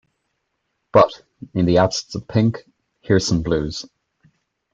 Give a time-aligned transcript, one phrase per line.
[0.91, 1.21] But,
[1.53, 2.63] in the absence of pink,
[3.03, 3.85] here's some blues.